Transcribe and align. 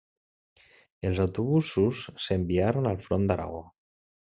Els 1.11 1.21
autobusos 1.27 2.03
s'enviaren 2.27 2.93
al 2.95 3.09
Front 3.09 3.31
d'Aragó. 3.33 3.67